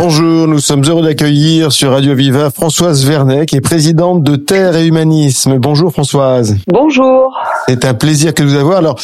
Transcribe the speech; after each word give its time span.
Bonjour, 0.00 0.46
nous 0.46 0.60
sommes 0.60 0.84
heureux 0.84 1.02
d'accueillir 1.02 1.72
sur 1.72 1.90
Radio 1.90 2.14
Viva 2.14 2.50
Françoise 2.50 3.04
Vernet, 3.04 3.46
qui 3.46 3.56
est 3.56 3.60
présidente 3.60 4.22
de 4.22 4.36
Terre 4.36 4.76
et 4.76 4.86
Humanisme. 4.86 5.58
Bonjour 5.58 5.90
Françoise. 5.90 6.56
Bonjour. 6.68 7.36
C'est 7.66 7.84
un 7.84 7.94
plaisir 7.94 8.32
que 8.32 8.44
de 8.44 8.48
vous 8.48 8.54
avoir. 8.54 8.78
Alors, 8.78 8.94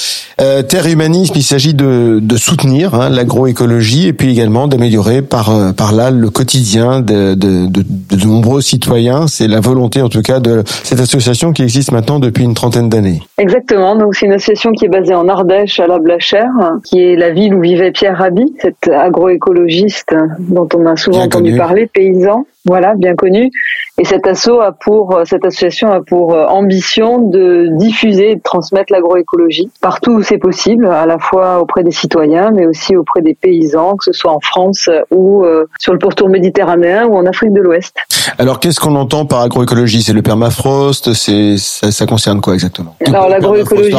euh, 0.40 0.62
Terre 0.62 0.86
et 0.86 0.92
Humanisme, 0.92 1.32
il 1.34 1.42
s'agit 1.42 1.74
de, 1.74 2.20
de 2.22 2.36
soutenir 2.36 2.94
hein, 2.94 3.10
l'agroécologie 3.10 4.06
et 4.06 4.12
puis 4.12 4.30
également 4.30 4.68
d'améliorer 4.68 5.20
par 5.22 5.50
euh, 5.50 5.72
par 5.72 5.92
là 5.92 6.12
le 6.12 6.30
quotidien 6.30 7.00
de, 7.00 7.34
de, 7.34 7.66
de, 7.66 7.82
de 7.82 8.24
nombreux 8.24 8.60
citoyens. 8.60 9.26
C'est 9.26 9.48
la 9.48 9.58
volonté 9.58 10.00
en 10.00 10.08
tout 10.08 10.22
cas 10.22 10.38
de 10.38 10.62
cette 10.84 11.00
association 11.00 11.52
qui 11.52 11.64
existe 11.64 11.90
maintenant 11.90 12.20
depuis 12.20 12.44
une 12.44 12.54
trentaine 12.54 12.88
d'années. 12.88 13.20
Exactement. 13.38 13.96
Donc 13.96 14.14
c'est 14.14 14.26
une 14.26 14.32
association 14.32 14.70
qui 14.70 14.84
est 14.84 14.90
basée 14.90 15.14
en 15.14 15.28
Ardèche, 15.28 15.80
à 15.80 15.88
la 15.88 15.98
Blachère, 15.98 16.52
qui 16.84 17.00
est 17.00 17.16
la 17.16 17.32
ville 17.32 17.52
où 17.52 17.60
vivait 17.60 17.90
Pierre 17.90 18.16
Rabhi, 18.16 18.54
cet 18.62 18.86
agroécologiste 18.86 20.14
dont 20.38 20.68
on 20.72 20.83
a 20.86 20.96
souvent 20.96 21.22
entendu 21.22 21.56
parler, 21.56 21.86
paysan, 21.86 22.46
voilà, 22.64 22.94
bien 22.94 23.14
connu. 23.14 23.50
Et 23.98 24.04
cet 24.04 24.26
asso 24.26 24.60
a 24.60 24.72
pour, 24.72 25.20
cette 25.24 25.44
association 25.44 25.92
a 25.92 26.00
pour 26.00 26.34
ambition 26.34 27.18
de 27.18 27.68
diffuser 27.76 28.32
et 28.32 28.36
de 28.36 28.42
transmettre 28.42 28.92
l'agroécologie 28.92 29.70
partout 29.80 30.12
où 30.12 30.22
c'est 30.22 30.38
possible, 30.38 30.86
à 30.86 31.06
la 31.06 31.18
fois 31.18 31.60
auprès 31.60 31.82
des 31.82 31.90
citoyens, 31.90 32.50
mais 32.50 32.66
aussi 32.66 32.96
auprès 32.96 33.20
des 33.20 33.34
paysans, 33.34 33.96
que 33.96 34.04
ce 34.04 34.12
soit 34.12 34.32
en 34.32 34.40
France 34.40 34.88
ou 35.10 35.44
euh, 35.44 35.66
sur 35.78 35.92
le 35.92 35.98
pourtour 35.98 36.28
méditerranéen 36.28 37.06
ou 37.06 37.16
en 37.16 37.26
Afrique 37.26 37.52
de 37.52 37.60
l'Ouest. 37.60 37.94
Alors, 38.38 38.60
qu'est-ce 38.60 38.80
qu'on 38.80 38.96
entend 38.96 39.26
par 39.26 39.42
agroécologie? 39.42 40.02
C'est 40.02 40.12
le 40.12 40.22
permafrost? 40.22 41.12
C'est 41.12 41.56
ça, 41.58 41.90
ça, 41.90 42.06
concerne 42.06 42.40
quoi 42.40 42.54
exactement? 42.54 42.96
Alors 43.06 43.28
l'agroécologie, 43.28 43.94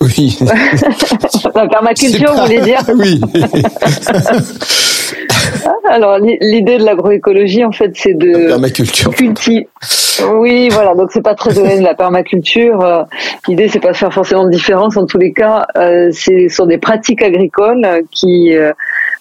oui. 0.00 0.38
la 1.54 1.68
permaculture, 1.68 2.32
vous 2.32 2.42
voulez 2.42 2.60
dire 2.60 2.80
Oui. 2.96 3.20
Alors 5.90 6.18
l'idée 6.18 6.78
de 6.78 6.84
l'agroécologie, 6.84 7.64
en 7.64 7.72
fait, 7.72 7.90
c'est 7.94 8.14
de 8.14 8.46
permaculture. 8.46 9.12
cultiver. 9.12 9.68
Oui, 10.32 10.68
voilà. 10.70 10.94
Donc 10.94 11.10
c'est 11.12 11.22
pas 11.22 11.34
très 11.34 11.52
donné 11.52 11.78
de 11.78 11.82
la 11.82 11.94
permaculture. 11.94 12.80
Euh, 12.80 13.02
l'idée, 13.48 13.68
c'est 13.68 13.80
pas 13.80 13.90
de 13.90 13.96
faire 13.96 14.12
forcément 14.12 14.44
de 14.44 14.50
différence. 14.50 14.96
En 14.96 15.04
tous 15.04 15.18
les 15.18 15.32
cas, 15.32 15.66
euh, 15.76 16.10
c'est 16.12 16.48
sur 16.48 16.68
des 16.68 16.78
pratiques 16.78 17.22
agricoles 17.22 18.04
qui 18.12 18.56
euh, 18.56 18.72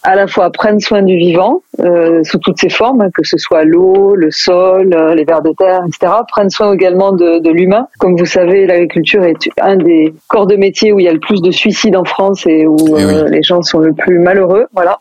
à 0.03 0.15
la 0.15 0.27
fois 0.27 0.49
prennent 0.51 0.79
soin 0.79 1.01
du 1.01 1.15
vivant 1.15 1.61
euh, 1.79 2.23
sous 2.23 2.37
toutes 2.39 2.59
ses 2.59 2.69
formes, 2.69 3.09
que 3.13 3.23
ce 3.23 3.37
soit 3.37 3.63
l'eau, 3.63 4.15
le 4.15 4.31
sol, 4.31 4.93
euh, 4.93 5.15
les 5.15 5.23
vers 5.23 5.41
de 5.41 5.51
terre, 5.57 5.81
etc. 5.87 6.11
Prennent 6.27 6.49
soin 6.49 6.73
également 6.73 7.11
de, 7.11 7.39
de 7.39 7.49
l'humain. 7.49 7.87
Comme 7.99 8.15
vous 8.17 8.25
savez, 8.25 8.65
l'agriculture 8.65 9.23
est 9.23 9.37
un 9.61 9.77
des 9.77 10.13
corps 10.27 10.47
de 10.47 10.55
métier 10.55 10.91
où 10.91 10.99
il 10.99 11.05
y 11.05 11.09
a 11.09 11.13
le 11.13 11.19
plus 11.19 11.41
de 11.41 11.51
suicides 11.51 11.95
en 11.95 12.05
France 12.05 12.45
et 12.47 12.65
où 12.67 12.77
Eh 12.89 12.91
oui. 12.93 13.01
euh, 13.03 13.29
les 13.29 13.43
gens 13.43 13.61
sont 13.61 13.79
le 13.79 13.93
plus 13.93 14.19
malheureux. 14.19 14.65
Voilà. 14.73 14.99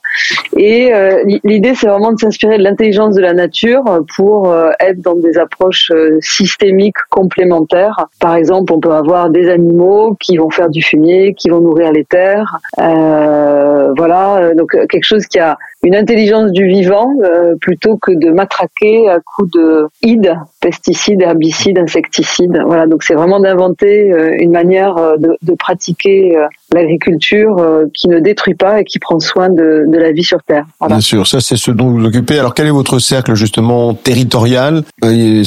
Et 0.57 0.93
euh, 0.95 1.23
l'idée, 1.45 1.75
c'est 1.75 1.89
vraiment 1.89 2.13
de 2.13 2.19
s'inspirer 2.19 2.59
de 2.59 2.63
l'intelligence 2.63 3.15
de 3.15 3.21
la 3.23 3.33
nature 3.33 3.85
pour 4.17 4.55
être 4.81 5.01
dans 5.01 5.15
des 5.17 5.39
approches 5.39 5.91
systémiques 6.21 6.97
complémentaires. 7.11 8.07
Par 8.21 8.35
exemple, 8.37 8.73
on 8.73 8.81
peut 8.81 8.93
avoir 8.93 9.31
des 9.31 9.49
animaux 9.49 10.17
qui 10.21 10.37
vont 10.37 10.51
faire 10.51 10.69
du 10.69 10.83
fumier, 10.83 11.35
qui 11.35 11.49
vont 11.49 11.61
nourrir 11.61 11.93
les 11.93 12.05
terres. 12.05 12.59
Euh, 12.79 13.88
voilà, 13.99 14.39
Euh, 14.39 14.55
donc 14.55 14.75
euh, 14.75 14.87
quelque 14.87 15.05
chose 15.05 15.27
qui 15.27 15.39
a 15.39 15.59
une 15.83 15.95
intelligence 15.95 16.51
du 16.53 16.67
vivant 16.67 17.13
euh, 17.23 17.55
plutôt 17.61 17.97
que 17.97 18.13
de 18.13 18.31
matraquer 18.31 19.09
à 19.09 19.19
coups 19.21 19.51
de 19.53 19.89
id, 20.03 20.35
pesticides, 20.61 21.23
herbicides, 21.23 21.79
insecticides. 21.79 22.61
Voilà, 22.67 22.87
donc 22.87 23.03
c'est 23.03 23.15
vraiment 23.15 23.41
d'inventer 23.41 24.13
une 24.39 24.51
manière 24.51 24.95
de, 25.19 25.55
pratiquer 25.55 26.37
l'agriculture 26.75 27.57
euh, 27.59 27.85
qui 27.95 28.09
ne 28.09 28.19
détruit 28.19 28.55
pas 28.55 28.81
et 28.81 28.85
qui 28.85 28.99
prend 28.99 29.19
soin 29.21 29.49
de, 29.49 29.85
de 29.89 29.99
la 29.99 30.13
vie 30.13 30.23
sur 30.23 30.43
Terre. 30.43 30.65
Voilà. 30.79 30.97
Bien 30.97 31.01
sûr, 31.01 31.27
ça 31.27 31.41
c'est 31.41 31.57
ce 31.57 31.71
dont 31.71 31.89
vous 31.89 31.99
vous 31.99 32.05
occupez. 32.07 32.39
Alors, 32.39 32.55
quel 32.55 32.67
est 32.67 32.71
votre 32.71 32.99
cercle 32.99 33.35
justement 33.35 33.95
territorial 33.95 34.83
Euh, 35.05 35.43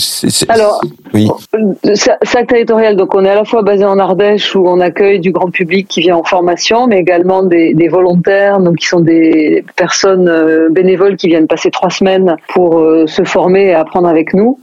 Alors, 0.50 0.82
oui. 1.14 1.28
Euh, 1.56 1.94
Cer- 1.94 2.18
Cercle 2.24 2.48
territorial, 2.48 2.96
donc 2.96 3.14
on 3.16 3.24
est 3.26 3.30
à 3.30 3.36
la 3.36 3.46
fois 3.46 3.62
basé 3.62 3.86
en 3.86 4.00
Ardèche 4.00 4.56
où 4.56 4.68
on 4.68 4.80
accueille 4.80 5.20
du 5.20 5.32
grand 5.32 5.52
public 5.52 5.88
qui 5.88 6.02
vient 6.02 6.16
en 6.18 6.24
formation, 6.24 6.88
mais 6.88 6.98
également 7.00 7.44
des, 7.44 7.74
des 7.74 7.88
volontaires, 7.88 8.60
donc 8.60 8.78
qui 8.78 8.88
sont 8.88 9.02
des 9.02 9.64
personnes 9.76 10.32
bénévoles 10.72 11.18
qui 11.18 11.28
viennent 11.28 11.48
passer 11.48 11.70
trois 11.72 11.90
semaines 11.90 12.36
pour 12.54 12.80
euh, 12.80 13.06
se 13.08 13.24
former 13.24 13.68
et 13.68 13.74
apprendre 13.74 14.08
avec 14.08 14.34
nous. 14.34 14.58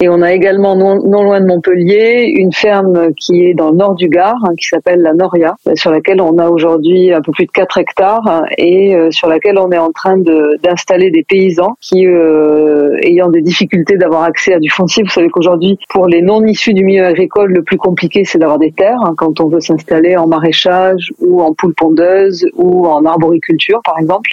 Et 0.00 0.08
on 0.08 0.20
a 0.22 0.32
également 0.32 0.76
non, 0.76 0.96
non 1.08 1.22
loin 1.22 1.40
de 1.40 1.46
Montpellier 1.46 2.32
une 2.36 2.52
ferme 2.52 3.12
qui 3.14 3.44
est 3.46 3.54
dans 3.54 3.70
le 3.70 3.76
nord 3.76 3.94
du 3.94 4.08
Gard, 4.08 4.36
hein, 4.44 4.52
qui 4.58 4.66
s'appelle 4.66 5.00
la 5.00 5.14
Noria, 5.14 5.54
sur 5.74 5.90
on 6.20 6.38
a 6.38 6.48
aujourd'hui 6.48 7.12
un 7.12 7.20
peu 7.20 7.32
plus 7.32 7.46
de 7.46 7.50
4 7.52 7.78
hectares 7.78 8.44
et 8.58 8.94
euh, 8.94 9.10
sur 9.10 9.28
laquelle 9.28 9.58
on 9.58 9.70
est 9.70 9.78
en 9.78 9.90
train 9.92 10.16
de- 10.16 10.58
d'installer 10.62 11.10
des 11.10 11.24
paysans 11.24 11.76
qui, 11.80 12.06
euh, 12.06 12.96
ayant 13.02 13.28
des 13.28 13.42
difficultés 13.42 13.96
d'avoir 13.96 14.22
accès 14.24 14.54
à 14.54 14.58
du 14.58 14.70
foncier, 14.70 15.02
vous 15.02 15.10
savez 15.10 15.28
qu'aujourd'hui, 15.28 15.78
pour 15.90 16.06
les 16.06 16.22
non 16.22 16.44
issus 16.44 16.74
du 16.74 16.84
milieu 16.84 17.04
agricole, 17.04 17.52
le 17.52 17.62
plus 17.62 17.76
compliqué, 17.76 18.24
c'est 18.24 18.38
d'avoir 18.38 18.58
des 18.58 18.72
terres 18.72 19.00
hein, 19.04 19.14
quand 19.16 19.40
on 19.40 19.48
veut 19.48 19.60
s'installer 19.60 20.16
en 20.16 20.26
maraîchage 20.26 21.12
ou 21.20 21.42
en 21.42 21.52
poule 21.54 21.74
pondeuse 21.74 22.46
ou 22.54 22.86
en 22.86 23.04
arboriculture, 23.04 23.80
par 23.84 23.98
exemple. 23.98 24.30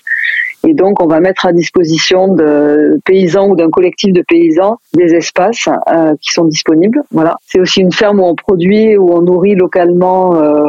Et 0.67 0.73
donc, 0.73 1.01
on 1.01 1.07
va 1.07 1.19
mettre 1.19 1.45
à 1.45 1.53
disposition 1.53 2.33
de 2.33 2.99
paysans 3.05 3.49
ou 3.49 3.55
d'un 3.55 3.69
collectif 3.69 4.13
de 4.13 4.23
paysans 4.27 4.77
des 4.93 5.15
espaces 5.15 5.67
euh, 5.67 6.15
qui 6.21 6.31
sont 6.31 6.45
disponibles. 6.45 7.01
Voilà. 7.11 7.37
C'est 7.45 7.59
aussi 7.59 7.81
une 7.81 7.91
ferme 7.91 8.19
où 8.19 8.23
on 8.23 8.35
produit, 8.35 8.97
où 8.97 9.13
on 9.13 9.21
nourrit 9.21 9.55
localement. 9.55 10.35
euh, 10.35 10.63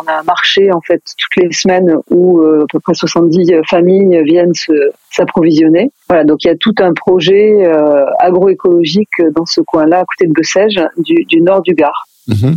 on 0.00 0.06
a 0.08 0.20
un 0.20 0.22
marché 0.22 0.72
en 0.72 0.80
fait 0.80 1.02
toutes 1.18 1.42
les 1.42 1.52
semaines 1.52 1.94
où 2.10 2.40
euh, 2.40 2.62
à 2.62 2.66
peu 2.72 2.80
près 2.80 2.94
70 2.94 3.52
familles 3.68 4.22
viennent 4.24 4.54
se 4.54 4.72
s'approvisionner. 5.10 5.92
Voilà. 6.08 6.24
Donc, 6.24 6.44
il 6.44 6.48
y 6.48 6.50
a 6.50 6.56
tout 6.56 6.74
un 6.80 6.92
projet 6.92 7.64
euh, 7.66 8.06
agroécologique 8.18 9.22
dans 9.34 9.46
ce 9.46 9.60
coin-là, 9.60 10.00
à 10.00 10.04
côté 10.04 10.26
de 10.26 10.32
Bessèges, 10.32 10.80
du, 10.98 11.24
du 11.26 11.40
nord 11.40 11.62
du 11.62 11.74
Gard. 11.74 12.06
Mhm. 12.28 12.56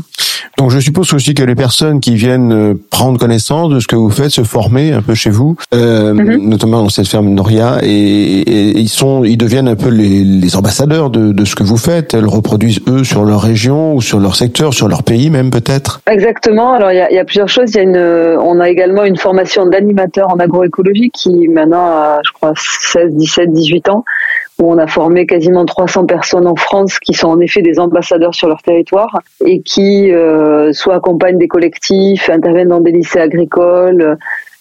Donc 0.57 0.71
je 0.71 0.79
suppose 0.79 1.13
aussi 1.13 1.33
que 1.35 1.43
les 1.43 1.53
personnes 1.55 1.99
qui 1.99 2.15
viennent 2.15 2.51
euh, 2.51 2.73
prendre 2.89 3.19
connaissance 3.19 3.69
de 3.69 3.79
ce 3.79 3.85
que 3.87 3.95
vous 3.95 4.09
faites, 4.09 4.31
se 4.31 4.43
former 4.43 4.91
un 4.91 5.01
peu 5.03 5.13
chez 5.13 5.29
vous, 5.29 5.55
euh, 5.75 6.13
Mhm. 6.13 6.49
notamment 6.49 6.81
dans 6.81 6.89
cette 6.89 7.07
ferme 7.07 7.29
Noria, 7.29 7.77
et, 7.83 7.87
et 7.89 8.79
ils 8.79 8.89
sont, 8.89 9.23
ils 9.23 9.37
deviennent 9.37 9.67
un 9.67 9.75
peu 9.75 9.89
les, 9.89 10.23
les 10.23 10.55
ambassadeurs 10.55 11.09
de, 11.11 11.31
de 11.31 11.45
ce 11.45 11.55
que 11.55 11.63
vous 11.63 11.77
faites. 11.77 12.13
Elles 12.15 12.25
reproduisent 12.27 12.79
eux 12.87 13.03
sur 13.03 13.23
leur 13.23 13.41
région 13.41 13.93
ou 13.93 14.01
sur 14.01 14.19
leur 14.19 14.35
secteur, 14.35 14.73
sur 14.73 14.87
leur 14.87 15.03
pays 15.03 15.29
même 15.29 15.51
peut-être. 15.51 16.01
Exactement. 16.09 16.73
Alors 16.73 16.91
il 16.91 16.97
y 16.97 17.01
a, 17.01 17.11
il 17.11 17.15
y 17.15 17.19
a 17.19 17.25
plusieurs 17.25 17.49
choses. 17.49 17.69
Il 17.73 17.77
y 17.77 17.79
a 17.79 17.83
une, 17.83 17.97
on 18.41 18.59
a 18.59 18.69
également 18.69 19.03
une 19.03 19.17
formation 19.17 19.67
d'animateur 19.67 20.31
en 20.33 20.39
agroécologie 20.39 21.11
qui 21.13 21.47
maintenant 21.49 21.85
a, 21.85 22.19
je 22.25 22.31
crois, 22.31 22.53
16, 22.55 23.11
17, 23.11 23.53
18 23.53 23.89
ans, 23.89 24.03
où 24.59 24.71
on 24.71 24.77
a 24.77 24.87
formé 24.87 25.25
quasiment 25.25 25.65
300 25.65 26.05
personnes 26.05 26.47
en 26.47 26.55
France 26.55 26.99
qui 26.99 27.13
sont 27.13 27.27
en 27.27 27.39
effet 27.39 27.61
des 27.61 27.79
ambassadeurs 27.79 28.33
sur 28.33 28.47
leur 28.47 28.61
territoire 28.61 29.21
et 29.45 29.61
qui 29.61 30.11
euh, 30.11 30.73
soit 30.73 30.95
accompagnent 30.95 31.37
des 31.37 31.47
collectifs, 31.47 32.29
interviennent 32.29 32.69
dans 32.69 32.79
des 32.79 32.91
lycées 32.91 33.19
agricoles. 33.19 34.17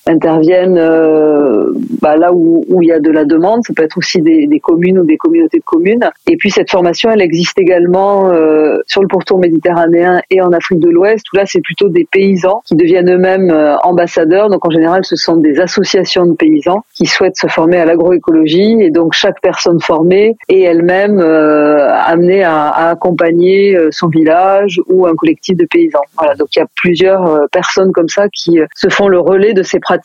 Interviennent 0.06 0.78
euh, 0.78 1.72
bah, 2.00 2.16
là 2.16 2.32
où, 2.32 2.64
où 2.68 2.82
il 2.82 2.88
y 2.88 2.92
a 2.92 3.00
de 3.00 3.10
la 3.10 3.24
demande. 3.24 3.62
Ça 3.66 3.72
peut 3.74 3.82
être 3.82 3.98
aussi 3.98 4.20
des, 4.22 4.46
des 4.46 4.60
communes 4.60 4.98
ou 5.00 5.04
des 5.04 5.16
communautés 5.16 5.58
de 5.58 5.64
communes. 5.64 6.08
Et 6.28 6.36
puis 6.36 6.50
cette 6.50 6.70
formation, 6.70 7.10
elle 7.10 7.22
existe 7.22 7.58
également 7.58 8.30
euh, 8.30 8.78
sur 8.86 9.02
le 9.02 9.08
pourtour 9.08 9.38
méditerranéen 9.38 10.22
et 10.30 10.40
en 10.40 10.52
Afrique 10.52 10.80
de 10.80 10.88
l'Ouest, 10.88 11.26
où 11.32 11.36
là 11.36 11.44
c'est 11.46 11.60
plutôt 11.60 11.88
des 11.88 12.06
paysans 12.10 12.62
qui 12.64 12.76
deviennent 12.76 13.10
eux-mêmes 13.10 13.50
euh, 13.50 13.76
ambassadeurs. 13.82 14.48
Donc 14.48 14.64
en 14.64 14.70
général, 14.70 15.04
ce 15.04 15.16
sont 15.16 15.36
des 15.36 15.58
associations 15.60 16.26
de 16.26 16.34
paysans 16.34 16.84
qui 16.94 17.06
souhaitent 17.06 17.36
se 17.36 17.48
former 17.48 17.78
à 17.78 17.84
l'agroécologie. 17.84 18.76
Et 18.80 18.90
donc 18.90 19.12
chaque 19.12 19.40
personne 19.40 19.80
formée 19.80 20.36
est 20.48 20.60
elle-même 20.60 21.18
euh, 21.18 21.88
amenée 21.90 22.44
à, 22.44 22.68
à 22.68 22.90
accompagner 22.90 23.76
euh, 23.76 23.88
son 23.90 24.08
village 24.08 24.80
ou 24.88 25.06
un 25.06 25.14
collectif 25.14 25.56
de 25.56 25.66
paysans. 25.68 26.00
Voilà. 26.16 26.34
Donc 26.36 26.48
il 26.54 26.60
y 26.60 26.62
a 26.62 26.66
plusieurs 26.76 27.26
euh, 27.26 27.46
personnes 27.50 27.92
comme 27.92 28.08
ça 28.08 28.28
qui 28.28 28.60
se 28.74 28.88
font 28.88 29.08
le 29.08 29.18
relais 29.18 29.52
de 29.52 29.62
ces 29.62 29.80
pratiques 29.80 29.95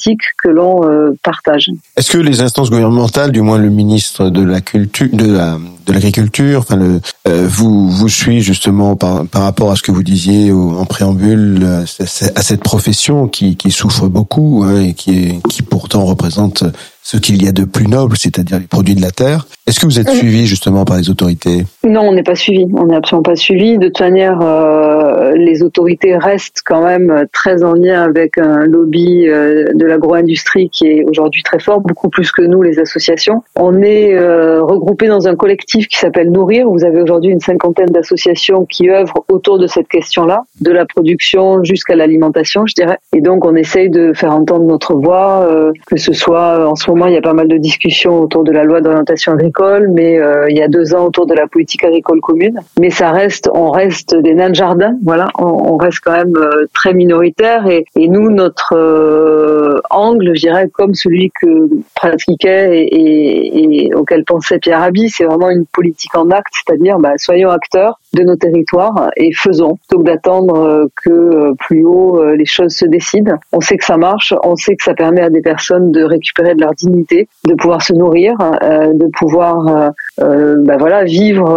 que 0.41 0.49
l'on 0.49 0.83
euh, 0.83 1.11
partage. 1.23 1.69
Est-ce 1.97 2.11
que 2.11 2.17
les 2.17 2.41
instances 2.41 2.69
gouvernementales, 2.69 3.31
du 3.31 3.41
moins 3.41 3.57
le 3.57 3.69
ministre 3.69 4.29
de 4.29 4.43
la 4.43 4.61
culture, 4.61 5.09
de 5.11 5.31
la, 5.31 5.57
de 5.85 5.93
l'agriculture. 5.93 6.59
Enfin, 6.59 6.75
le, 6.75 7.01
euh, 7.27 7.47
vous 7.47 7.89
vous 7.89 8.09
suit 8.09 8.41
justement 8.41 8.95
par, 8.95 9.25
par 9.25 9.43
rapport 9.43 9.71
à 9.71 9.75
ce 9.75 9.81
que 9.81 9.91
vous 9.91 10.03
disiez 10.03 10.51
en 10.51 10.85
préambule 10.85 11.65
à 11.65 12.41
cette 12.41 12.63
profession 12.63 13.27
qui, 13.27 13.55
qui 13.55 13.71
souffre 13.71 14.07
beaucoup 14.07 14.63
hein, 14.65 14.81
et 14.81 14.93
qui, 14.93 15.11
est, 15.11 15.47
qui 15.49 15.61
pourtant 15.61 16.05
représente 16.05 16.63
ce 17.03 17.17
qu'il 17.17 17.43
y 17.43 17.47
a 17.47 17.51
de 17.51 17.65
plus 17.65 17.87
noble, 17.87 18.15
c'est-à-dire 18.17 18.59
les 18.59 18.67
produits 18.67 18.95
de 18.95 19.01
la 19.01 19.11
terre. 19.11 19.47
Est-ce 19.67 19.79
que 19.79 19.85
vous 19.85 19.99
êtes 19.99 20.09
suivi 20.09 20.47
justement 20.47 20.85
par 20.85 20.97
les 20.97 21.09
autorités? 21.09 21.65
Non, 21.83 22.01
on 22.01 22.13
n'est 22.13 22.23
pas 22.23 22.35
suivi. 22.35 22.67
On 22.75 22.87
n'est 22.87 22.95
absolument 22.95 23.23
pas 23.23 23.35
suivi. 23.35 23.77
De 23.77 23.87
toute 23.87 24.01
manière, 24.01 24.39
euh, 24.41 25.33
les 25.35 25.63
autorités 25.63 26.17
restent 26.17 26.61
quand 26.65 26.83
même 26.83 27.25
très 27.31 27.63
en 27.63 27.73
lien 27.73 28.01
avec 28.03 28.37
un 28.37 28.65
lobby 28.65 29.27
euh, 29.27 29.65
de 29.73 29.85
l'agro-industrie 29.85 30.69
qui 30.69 30.87
est 30.87 31.03
aujourd'hui 31.05 31.41
très 31.43 31.59
fort, 31.59 31.79
beaucoup 31.81 32.09
plus 32.09 32.31
que 32.31 32.41
nous, 32.41 32.61
les 32.61 32.79
associations. 32.79 33.43
On 33.55 33.81
est 33.81 34.13
euh, 34.13 34.63
regroupés 34.63 35.07
dans 35.07 35.27
un 35.27 35.35
collectif 35.35 35.87
qui 35.87 35.97
s'appelle 35.97 36.31
Nourrir. 36.31 36.67
Vous 36.69 36.83
avez 36.83 37.01
aujourd'hui 37.01 37.31
une 37.31 37.39
cinquantaine 37.39 37.89
d'associations 37.89 38.65
qui 38.65 38.89
œuvrent 38.89 39.23
autour 39.29 39.57
de 39.57 39.67
cette 39.67 39.87
question-là, 39.87 40.43
de 40.59 40.71
la 40.71 40.85
production 40.85 41.63
jusqu'à 41.63 41.95
l'alimentation, 41.95 42.65
je 42.65 42.73
dirais. 42.75 42.97
Et 43.15 43.21
donc, 43.21 43.45
on 43.45 43.55
essaye 43.55 43.89
de 43.89 44.13
faire 44.13 44.33
entendre 44.33 44.65
notre 44.65 44.95
voix, 44.95 45.47
que 45.87 45.97
ce 45.97 46.13
soit 46.13 46.67
en 46.69 46.75
ce 46.75 46.90
moment, 46.91 47.07
il 47.07 47.13
y 47.13 47.17
a 47.17 47.21
pas 47.21 47.33
mal 47.33 47.47
de 47.47 47.57
discussions 47.57 48.21
autour 48.21 48.43
de 48.43 48.51
la 48.51 48.63
loi 48.63 48.81
d'orientation 48.81 49.33
agricole, 49.33 49.89
mais 49.93 50.19
euh, 50.19 50.49
il 50.49 50.57
y 50.57 50.61
a 50.61 50.67
deux 50.67 50.93
ans 50.93 51.05
autour 51.05 51.25
de 51.25 51.33
la 51.33 51.47
politique 51.47 51.83
agricole 51.83 52.21
commune. 52.21 52.59
Mais 52.79 52.89
ça 52.89 53.11
reste, 53.11 53.49
on 53.53 53.71
reste 53.71 54.15
des 54.15 54.33
nains 54.33 54.49
de 54.49 54.55
jardin, 54.55 54.95
voilà, 55.03 55.29
on, 55.37 55.77
reste 55.77 55.99
quand 56.03 56.11
même 56.11 56.35
euh, 56.37 56.67
très 56.73 56.93
minoritaire. 56.93 57.67
Et, 57.67 57.85
et 57.95 58.07
nous, 58.07 58.29
notre 58.29 58.75
euh, 58.75 59.79
angle, 59.89 60.31
je 60.35 60.41
dirais, 60.41 60.69
comme 60.71 60.93
celui 60.93 61.31
que 61.41 61.69
pratiquait 61.95 62.83
et, 62.83 63.87
et, 63.87 63.93
auquel 63.93 64.23
pensait 64.25 64.59
Pierre 64.59 64.79
Rabhi, 64.79 65.09
c'est 65.09 65.25
vraiment 65.25 65.49
une 65.49 65.65
politique 65.65 66.15
en 66.15 66.29
acte, 66.29 66.53
c'est-à-dire 66.53 66.99
bah, 66.99 67.13
soyons 67.17 67.49
acteurs 67.49 68.00
de 68.13 68.23
nos 68.23 68.35
territoires 68.35 69.11
et 69.17 69.31
faisons, 69.33 69.75
plutôt 69.75 70.03
que 70.03 70.07
d'attendre 70.07 70.87
que 71.03 71.53
plus 71.59 71.85
haut 71.85 72.21
les 72.35 72.45
choses 72.45 72.73
se 72.73 72.85
décident. 72.85 73.35
On 73.53 73.61
sait 73.61 73.77
que 73.77 73.85
ça 73.85 73.97
marche, 73.97 74.33
on 74.43 74.55
sait 74.55 74.75
que 74.75 74.83
ça 74.83 74.93
permet 74.93 75.21
à 75.21 75.29
des 75.29 75.41
personnes 75.41 75.91
de 75.91 76.03
récupérer 76.03 76.55
de 76.55 76.61
leur 76.61 76.73
dignité, 76.73 77.27
de 77.45 77.53
pouvoir 77.55 77.81
se 77.81 77.93
nourrir, 77.93 78.35
euh, 78.63 78.93
de 78.93 79.07
pouvoir 79.17 79.67
euh, 79.67 79.89
euh, 80.21 80.55
ben 80.59 80.77
voilà 80.77 81.03
vivre 81.03 81.47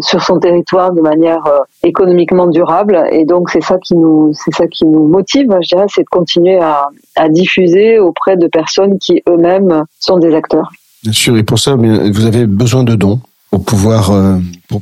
sur 0.00 0.22
son 0.22 0.38
territoire 0.38 0.92
de 0.92 1.00
manière 1.00 1.44
économiquement 1.82 2.46
durable. 2.46 3.02
Et 3.10 3.24
donc 3.24 3.50
c'est 3.50 3.62
ça 3.62 3.78
qui 3.78 3.94
nous 3.94 4.32
c'est 4.34 4.54
ça 4.54 4.66
qui 4.66 4.84
nous 4.84 5.06
motive, 5.06 5.48
je 5.62 5.68
dirais, 5.74 5.86
c'est 5.88 6.02
de 6.02 6.08
continuer 6.08 6.58
à, 6.60 6.88
à 7.16 7.28
diffuser 7.28 7.98
auprès 7.98 8.36
de 8.36 8.46
personnes 8.46 8.98
qui 8.98 9.22
eux-mêmes 9.28 9.84
sont 9.98 10.18
des 10.18 10.34
acteurs. 10.34 10.70
Bien 11.02 11.12
sûr, 11.12 11.36
et 11.36 11.42
pour 11.42 11.58
ça, 11.58 11.76
vous 11.76 12.26
avez 12.26 12.46
besoin 12.46 12.82
de 12.82 12.94
dons 12.94 13.20
pour 13.50 13.64
pouvoir. 13.64 14.10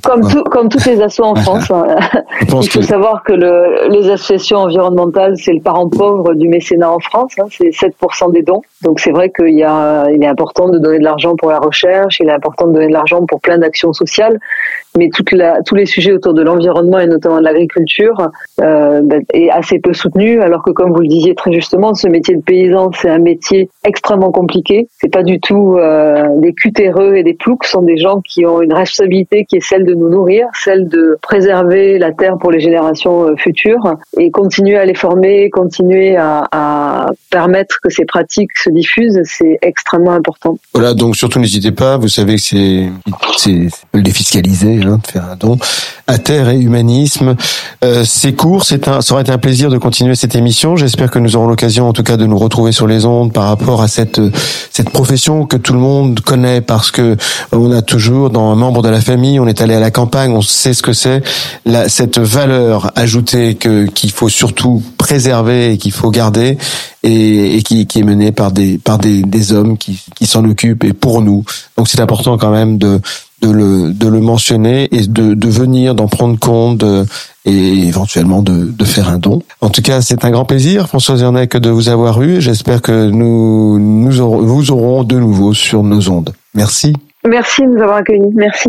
Comme, 0.02 0.28
tout, 0.28 0.42
comme 0.44 0.68
toutes 0.68 0.86
les 0.86 1.00
assos 1.00 1.24
en 1.24 1.34
France, 1.44 1.70
hein. 1.70 1.86
il 2.40 2.70
faut 2.70 2.82
savoir 2.82 3.22
que 3.22 3.32
le, 3.32 3.88
les 3.90 4.10
associations 4.10 4.58
environnementales, 4.58 5.36
c'est 5.36 5.52
le 5.52 5.60
parent 5.60 5.88
pauvre 5.88 6.34
du 6.34 6.48
mécénat 6.48 6.90
en 6.90 7.00
France, 7.00 7.34
hein, 7.38 7.46
c'est 7.50 7.68
7% 7.68 8.32
des 8.32 8.42
dons. 8.42 8.62
Donc 8.82 9.00
c'est 9.00 9.10
vrai 9.10 9.30
qu'il 9.30 9.54
y 9.54 9.62
a, 9.62 10.08
il 10.10 10.22
est 10.22 10.26
important 10.26 10.68
de 10.68 10.78
donner 10.78 10.98
de 10.98 11.04
l'argent 11.04 11.36
pour 11.36 11.50
la 11.50 11.58
recherche, 11.58 12.20
il 12.20 12.28
est 12.28 12.32
important 12.32 12.66
de 12.66 12.72
donner 12.72 12.88
de 12.88 12.92
l'argent 12.92 13.24
pour 13.26 13.40
plein 13.40 13.58
d'actions 13.58 13.92
sociales, 13.92 14.38
mais 14.96 15.08
toute 15.12 15.32
la, 15.32 15.60
tous 15.62 15.74
les 15.74 15.86
sujets 15.86 16.12
autour 16.12 16.34
de 16.34 16.42
l'environnement 16.42 16.98
et 17.00 17.06
notamment 17.06 17.38
de 17.38 17.44
l'agriculture 17.44 18.28
euh, 18.60 19.00
ben, 19.02 19.22
est 19.32 19.50
assez 19.50 19.78
peu 19.78 19.92
soutenu, 19.92 20.40
alors 20.40 20.62
que 20.62 20.70
comme 20.70 20.92
vous 20.92 21.00
le 21.00 21.08
disiez 21.08 21.34
très 21.34 21.52
justement, 21.52 21.94
ce 21.94 22.08
métier 22.08 22.36
de 22.36 22.42
paysan, 22.42 22.90
c'est 22.92 23.10
un 23.10 23.18
métier 23.18 23.70
extrêmement 23.84 24.30
compliqué. 24.30 24.88
C'est 25.00 25.12
pas 25.12 25.22
du 25.22 25.40
tout 25.40 25.76
euh, 25.76 26.24
des 26.38 26.52
cutéreux 26.52 27.16
et 27.16 27.22
des 27.22 27.34
ploucs, 27.34 27.64
sont 27.64 27.82
des 27.82 27.96
gens 27.96 28.20
qui 28.20 28.46
ont 28.46 28.62
une 28.62 28.72
responsabilité 28.72 29.44
qui 29.44 29.56
est 29.56 29.66
celle 29.74 29.86
de 29.86 29.94
nous 29.94 30.08
nourrir, 30.08 30.46
celle 30.62 30.88
de 30.88 31.18
préserver 31.20 31.98
la 31.98 32.12
terre 32.12 32.36
pour 32.38 32.52
les 32.52 32.60
générations 32.60 33.24
euh, 33.24 33.36
futures 33.36 33.96
et 34.18 34.30
continuer 34.30 34.76
à 34.76 34.84
les 34.84 34.94
former, 34.94 35.50
continuer 35.50 36.16
à, 36.16 37.06
permettre 37.30 37.78
que 37.82 37.90
ces 37.90 38.04
pratiques 38.04 38.56
se 38.56 38.70
diffusent, 38.70 39.20
c'est 39.24 39.58
extrêmement 39.62 40.12
important. 40.12 40.56
Voilà, 40.72 40.94
donc 40.94 41.16
surtout 41.16 41.40
n'hésitez 41.40 41.72
pas, 41.72 41.96
vous 41.96 42.08
savez 42.08 42.36
que 42.36 42.42
c'est 42.42 43.68
le 43.92 44.02
défiscaliser, 44.02 44.80
hein, 44.84 45.00
de 45.04 45.10
faire 45.10 45.24
un 45.24 45.36
don 45.36 45.58
à 46.06 46.18
terre 46.18 46.48
et 46.50 46.58
humanisme. 46.58 47.34
Euh, 47.84 48.04
c'est 48.04 48.34
court, 48.34 48.64
ça 48.64 48.76
aurait 49.10 49.22
été 49.22 49.32
un 49.32 49.38
plaisir 49.38 49.70
de 49.70 49.78
continuer 49.78 50.14
cette 50.14 50.36
émission. 50.36 50.76
J'espère 50.76 51.10
que 51.10 51.18
nous 51.18 51.34
aurons 51.36 51.48
l'occasion, 51.48 51.88
en 51.88 51.92
tout 51.92 52.02
cas, 52.02 52.16
de 52.16 52.26
nous 52.26 52.38
retrouver 52.38 52.72
sur 52.72 52.86
les 52.86 53.04
ondes 53.04 53.32
par 53.32 53.44
rapport 53.44 53.82
à 53.82 53.88
cette 53.88 54.20
cette 54.70 54.90
profession 54.90 55.46
que 55.46 55.56
tout 55.56 55.72
le 55.72 55.78
monde 55.78 56.20
connaît 56.20 56.60
parce 56.60 56.90
que 56.90 57.16
on 57.52 57.70
a 57.72 57.82
toujours 57.82 58.30
dans 58.30 58.50
un 58.50 58.54
membre 58.56 58.82
de 58.82 58.88
la 58.88 59.00
famille, 59.00 59.40
on 59.40 59.46
est 59.46 59.60
allé 59.64 59.74
à 59.74 59.80
la 59.80 59.90
campagne, 59.90 60.30
on 60.32 60.42
sait 60.42 60.74
ce 60.74 60.82
que 60.82 60.92
c'est, 60.92 61.22
cette 61.88 62.18
valeur 62.18 62.92
ajoutée 62.94 63.56
que 63.56 63.86
qu'il 63.86 64.12
faut 64.12 64.28
surtout 64.28 64.82
préserver 64.98 65.72
et 65.72 65.78
qu'il 65.78 65.92
faut 65.92 66.10
garder 66.10 66.56
et, 67.02 67.62
qui, 67.64 67.80
est 67.80 68.02
menée 68.02 68.32
par 68.32 68.52
des 68.52 68.78
par 68.78 68.98
des, 68.98 69.52
hommes 69.52 69.76
qui, 69.76 70.00
qui 70.14 70.26
s'en 70.26 70.44
occupent 70.44 70.84
et 70.84 70.92
pour 70.92 71.22
nous. 71.22 71.44
Donc 71.76 71.88
c'est 71.88 72.00
important 72.00 72.38
quand 72.38 72.50
même 72.50 72.78
de 72.78 73.00
de 73.42 73.50
le, 73.50 73.92
de 73.92 74.08
le 74.08 74.20
mentionner 74.20 74.88
et 74.90 75.06
de, 75.06 75.34
de 75.34 75.48
venir, 75.48 75.94
d'en 75.94 76.08
prendre 76.08 76.38
compte 76.38 76.82
et 77.44 77.86
éventuellement 77.86 78.42
de, 78.42 78.64
de 78.64 78.84
faire 78.84 79.08
un 79.08 79.18
don. 79.18 79.42
En 79.60 79.68
tout 79.68 79.82
cas, 79.82 80.00
c'est 80.00 80.24
un 80.24 80.30
grand 80.30 80.46
plaisir, 80.46 80.88
François 80.88 81.16
Zernec, 81.16 81.56
de 81.56 81.68
vous 81.68 81.88
avoir 81.88 82.22
eu. 82.22 82.40
J'espère 82.40 82.80
que 82.80 83.10
nous, 83.10 83.78
nous 83.78 84.10
vous 84.10 84.70
aurons 84.70 85.04
de 85.04 85.18
nouveau 85.18 85.52
sur 85.52 85.82
nos 85.82 86.08
ondes. 86.08 86.32
Merci. 86.54 86.94
Merci 87.28 87.62
de 87.62 87.68
nous 87.68 87.82
avoir 87.82 87.98
accueillis. 87.98 88.32
Merci. 88.34 88.68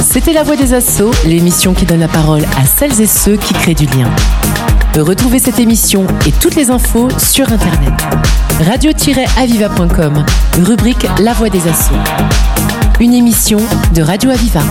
C'était 0.00 0.32
La 0.32 0.42
Voix 0.42 0.56
des 0.56 0.74
Assauts, 0.74 1.10
l'émission 1.24 1.74
qui 1.74 1.84
donne 1.84 2.00
la 2.00 2.08
parole 2.08 2.44
à 2.56 2.64
celles 2.64 3.00
et 3.00 3.06
ceux 3.06 3.36
qui 3.36 3.54
créent 3.54 3.74
du 3.74 3.86
lien. 3.86 4.08
Retrouvez 4.96 5.38
cette 5.38 5.60
émission 5.60 6.06
et 6.26 6.32
toutes 6.32 6.56
les 6.56 6.70
infos 6.70 7.08
sur 7.18 7.52
Internet. 7.52 7.92
Radio-aviva.com, 8.60 10.24
rubrique 10.64 11.06
La 11.20 11.32
Voix 11.34 11.50
des 11.50 11.68
Assauts. 11.68 11.94
Une 13.00 13.14
émission 13.14 13.58
de 13.94 14.02
Radio 14.02 14.30
Aviva. 14.30 14.62